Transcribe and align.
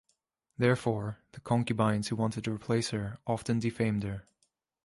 Therefore, 0.57 1.19
the 1.33 1.41
concubines 1.41 2.07
who 2.07 2.15
wanted 2.15 2.43
to 2.45 2.51
replace 2.51 2.89
her 2.89 3.19
often 3.27 3.59
defamed 3.59 4.01
her. 4.01 4.25